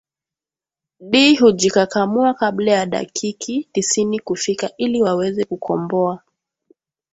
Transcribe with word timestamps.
di 0.99 1.35
hujikakamua 1.35 2.33
kabla 2.33 2.71
ya 2.71 2.85
dakiki 2.85 3.63
tisini 3.73 4.19
kufika 4.19 4.69
ili 4.77 5.01
waweze 5.01 5.45
kukomboa 5.45 6.21